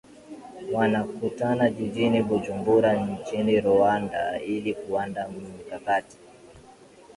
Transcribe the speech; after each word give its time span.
wanakutana 0.73 1.69
jijini 1.69 2.23
bujumbura 2.23 2.93
nchini 3.05 3.61
burundi 3.61 4.15
ili 4.45 4.73
kuanda 4.73 5.27
mikakati 5.27 6.17